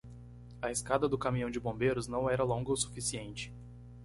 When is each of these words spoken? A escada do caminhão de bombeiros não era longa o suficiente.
A 0.63 0.71
escada 0.71 1.07
do 1.07 1.15
caminhão 1.15 1.51
de 1.51 1.59
bombeiros 1.59 2.07
não 2.07 2.27
era 2.27 2.43
longa 2.43 2.71
o 2.71 2.75
suficiente. 2.75 3.53